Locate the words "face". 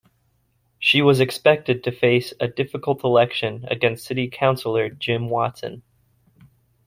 1.91-2.33